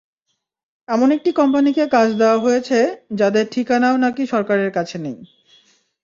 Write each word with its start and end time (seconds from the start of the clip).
এমন 0.87 1.09
একটি 1.11 1.31
কোম্পানিকে 1.31 1.83
কাজ 1.87 2.09
দেওয়া 2.17 2.37
হয়েছে, 2.39 2.79
যাদের 3.11 3.45
ঠিকানাও 3.51 3.95
নাকি 3.97 4.23
সরকারের 4.25 4.71
কাছে 4.71 4.97
নেই। 4.97 5.17